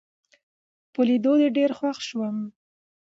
[0.93, 2.37] په لیدو دي ډېر خوښ شوم